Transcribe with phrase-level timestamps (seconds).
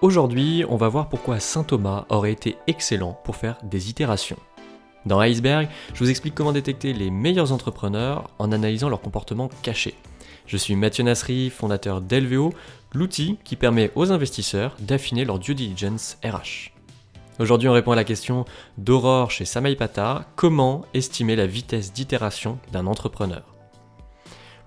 [0.00, 4.38] Aujourd'hui, on va voir pourquoi Saint Thomas aurait été excellent pour faire des itérations.
[5.06, 9.94] Dans Iceberg, je vous explique comment détecter les meilleurs entrepreneurs en analysant leur comportement caché.
[10.46, 12.54] Je suis Mathieu Nasri, fondateur d'Elveo,
[12.94, 16.70] l'outil qui permet aux investisseurs d'affiner leur due diligence RH.
[17.40, 18.44] Aujourd'hui, on répond à la question
[18.76, 23.57] d'Aurore chez Samaipata comment estimer la vitesse d'itération d'un entrepreneur?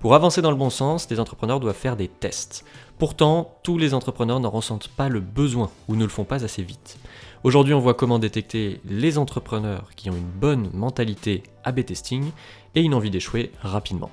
[0.01, 2.65] Pour avancer dans le bon sens, les entrepreneurs doivent faire des tests.
[2.97, 6.63] Pourtant, tous les entrepreneurs n'en ressentent pas le besoin ou ne le font pas assez
[6.63, 6.97] vite.
[7.43, 12.31] Aujourd'hui, on voit comment détecter les entrepreneurs qui ont une bonne mentalité A-B testing
[12.73, 14.09] et une envie d'échouer rapidement.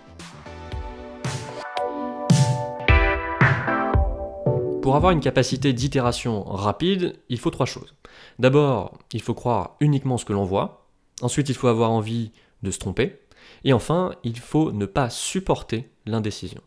[4.82, 7.94] Pour avoir une capacité d'itération rapide, il faut trois choses.
[8.38, 10.86] D'abord, il faut croire uniquement ce que l'on voit.
[11.22, 12.32] Ensuite, il faut avoir envie
[12.62, 13.20] de se tromper.
[13.64, 16.62] Et enfin, il faut ne pas supporter l'indécision.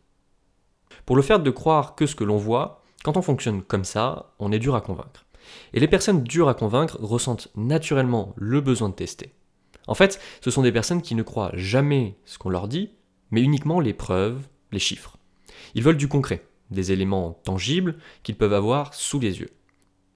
[1.05, 4.34] Pour le faire de croire que ce que l'on voit, quand on fonctionne comme ça,
[4.40, 5.26] on est dur à convaincre.
[5.73, 9.34] Et les personnes dures à convaincre ressentent naturellement le besoin de tester.
[9.88, 12.91] En fait, ce sont des personnes qui ne croient jamais ce qu'on leur dit,
[13.32, 15.18] mais uniquement les preuves, les chiffres.
[15.73, 19.49] Ils veulent du concret des éléments tangibles qu'ils peuvent avoir sous les yeux.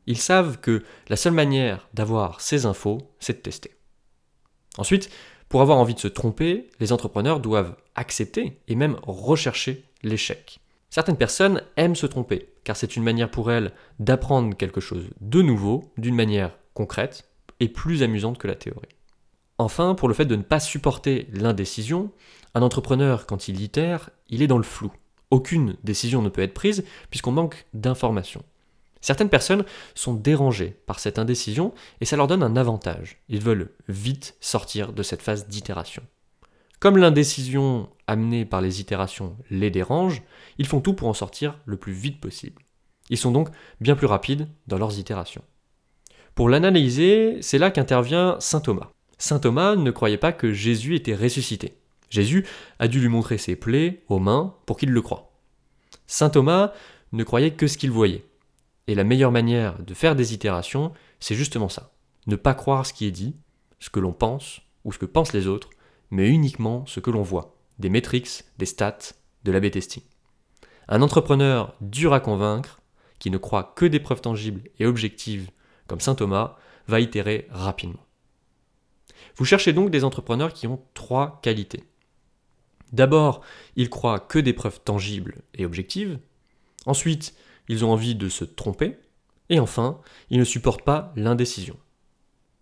[0.07, 3.75] Ils savent que la seule manière d'avoir ces infos, c'est de tester.
[4.77, 5.09] Ensuite,
[5.49, 10.59] pour avoir envie de se tromper, les entrepreneurs doivent accepter et même rechercher l'échec.
[10.89, 15.41] Certaines personnes aiment se tromper, car c'est une manière pour elles d'apprendre quelque chose de
[15.41, 17.29] nouveau, d'une manière concrète
[17.59, 18.89] et plus amusante que la théorie.
[19.57, 22.11] Enfin, pour le fait de ne pas supporter l'indécision,
[22.53, 24.91] un entrepreneur, quand il itère, il est dans le flou
[25.31, 28.43] aucune décision ne peut être prise puisqu'on manque d'informations.
[29.05, 33.21] Certaines personnes sont dérangées par cette indécision et ça leur donne un avantage.
[33.29, 36.01] Ils veulent vite sortir de cette phase d'itération.
[36.79, 40.23] Comme l'indécision amenée par les itérations les dérange,
[40.57, 42.63] ils font tout pour en sortir le plus vite possible.
[43.11, 45.43] Ils sont donc bien plus rapides dans leurs itérations.
[46.33, 48.89] Pour l'analyser, c'est là qu'intervient Saint Thomas.
[49.19, 51.77] Saint Thomas ne croyait pas que Jésus était ressuscité.
[52.09, 52.43] Jésus
[52.79, 55.31] a dû lui montrer ses plaies aux mains pour qu'il le croie.
[56.07, 56.71] Saint Thomas
[57.11, 58.25] ne croyait que ce qu'il voyait.
[58.87, 61.91] Et la meilleure manière de faire des itérations, c'est justement ça.
[62.27, 63.35] Ne pas croire ce qui est dit,
[63.79, 65.69] ce que l'on pense ou ce que pensent les autres,
[66.11, 69.13] mais uniquement ce que l'on voit, des métriques, des stats,
[69.43, 70.03] de l'AB testing.
[70.87, 72.79] Un entrepreneur dur à convaincre,
[73.17, 75.49] qui ne croit que des preuves tangibles et objectives
[75.87, 76.57] comme Saint Thomas,
[76.87, 78.03] va itérer rapidement.
[79.37, 81.83] Vous cherchez donc des entrepreneurs qui ont trois qualités.
[82.93, 83.41] D'abord,
[83.75, 86.19] ils croient que des preuves tangibles et objectives.
[86.85, 87.35] Ensuite,
[87.69, 88.97] ils ont envie de se tromper.
[89.49, 89.99] Et enfin,
[90.29, 91.77] ils ne supportent pas l'indécision.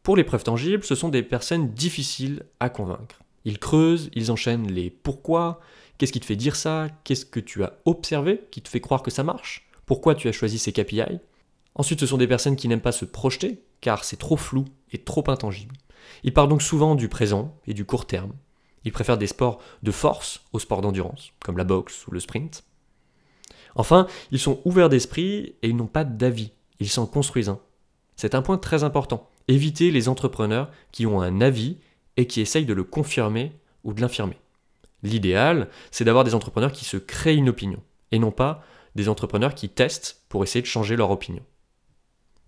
[0.02, 3.22] Pour les preuves tangibles, ce sont des personnes difficiles à convaincre.
[3.46, 5.62] Ils creusent, ils enchaînent les pourquoi,
[5.98, 9.04] qu'est-ce qui te fait dire ça, qu'est-ce que tu as observé qui te fait croire
[9.04, 11.20] que ça marche, pourquoi tu as choisi ces KPI.
[11.76, 14.98] Ensuite, ce sont des personnes qui n'aiment pas se projeter, car c'est trop flou et
[14.98, 15.76] trop intangible.
[16.24, 18.34] Ils parlent donc souvent du présent et du court terme,
[18.86, 22.64] ils préfèrent des sports de force aux sports d'endurance, comme la boxe ou le sprint.
[23.76, 27.60] Enfin, ils sont ouverts d'esprit et ils n'ont pas d'avis, ils s'en construisent un.
[28.16, 29.30] C'est un point très important.
[29.48, 31.78] Évitez les entrepreneurs qui ont un avis
[32.18, 33.52] et qui essayent de le confirmer
[33.84, 34.38] ou de l'infirmer.
[35.02, 37.82] L'idéal, c'est d'avoir des entrepreneurs qui se créent une opinion,
[38.12, 38.64] et non pas
[38.96, 41.44] des entrepreneurs qui testent pour essayer de changer leur opinion.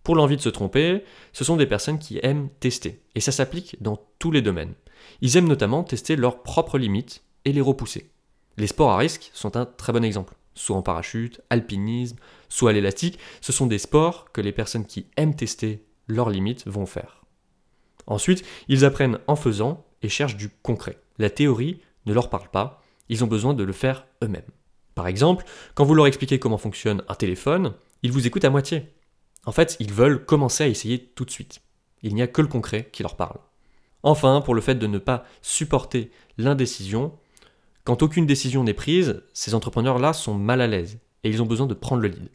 [0.03, 1.03] Pour l'envie de se tromper,
[1.33, 4.75] ce sont des personnes qui aiment tester, et ça s'applique dans tous les domaines.
[5.21, 8.09] Ils aiment notamment tester leurs propres limites et les repousser.
[8.57, 10.35] Les sports à risque sont un très bon exemple.
[10.55, 12.17] Soit en parachute, alpinisme,
[12.49, 16.67] soit à l'élastique, ce sont des sports que les personnes qui aiment tester leurs limites
[16.67, 17.23] vont faire.
[18.07, 20.97] Ensuite, ils apprennent en faisant et cherchent du concret.
[21.17, 24.43] La théorie ne leur parle pas, ils ont besoin de le faire eux-mêmes.
[24.93, 28.93] Par exemple, quand vous leur expliquez comment fonctionne un téléphone, ils vous écoutent à moitié.
[29.45, 31.61] En fait, ils veulent commencer à essayer tout de suite.
[32.01, 33.39] Il n'y a que le concret qui leur parle.
[34.03, 37.17] Enfin, pour le fait de ne pas supporter l'indécision,
[37.85, 41.67] quand aucune décision n'est prise, ces entrepreneurs-là sont mal à l'aise et ils ont besoin
[41.67, 42.29] de prendre le lead.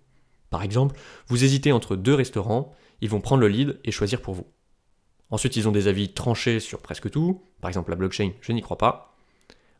[0.48, 0.96] Par exemple,
[1.26, 4.46] vous hésitez entre deux restaurants, ils vont prendre le lead et choisir pour vous.
[5.28, 8.62] Ensuite, ils ont des avis tranchés sur presque tout, par exemple la blockchain, je n'y
[8.62, 9.16] crois pas.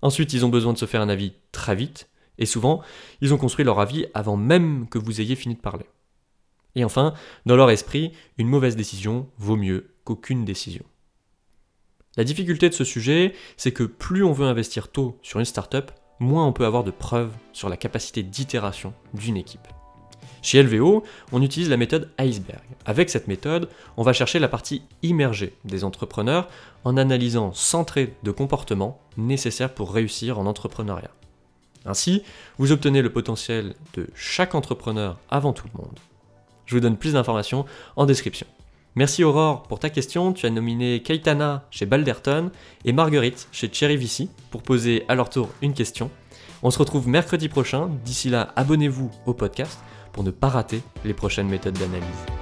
[0.03, 2.09] Ensuite, ils ont besoin de se faire un avis très vite,
[2.39, 2.83] et souvent,
[3.21, 5.87] ils ont construit leur avis avant même que vous ayez fini de parler.
[6.75, 7.15] Et enfin,
[7.47, 10.85] dans leur esprit, une mauvaise décision vaut mieux qu'aucune décision.
[12.21, 15.91] La difficulté de ce sujet, c'est que plus on veut investir tôt sur une startup,
[16.19, 19.67] moins on peut avoir de preuves sur la capacité d'itération d'une équipe.
[20.43, 21.03] Chez LVO,
[21.33, 22.61] on utilise la méthode iceberg.
[22.85, 26.51] Avec cette méthode, on va chercher la partie immergée des entrepreneurs
[26.85, 31.13] en analysant 100 traits de comportement nécessaires pour réussir en entrepreneuriat.
[31.87, 32.23] Ainsi,
[32.59, 35.99] vous obtenez le potentiel de chaque entrepreneur avant tout le monde.
[36.67, 37.65] Je vous donne plus d'informations
[37.97, 38.47] en description.
[38.97, 40.33] Merci Aurore pour ta question.
[40.33, 42.51] Tu as nominé Keitana chez Balderton
[42.85, 46.11] et Marguerite chez Cherry Vici pour poser à leur tour une question.
[46.63, 47.89] On se retrouve mercredi prochain.
[48.05, 49.79] D'ici là, abonnez-vous au podcast
[50.13, 52.40] pour ne pas rater les prochaines méthodes d'analyse.